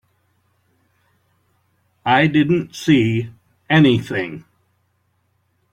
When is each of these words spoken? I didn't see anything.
I 2.03 2.25
didn't 2.25 2.73
see 2.73 3.29
anything. 3.69 4.45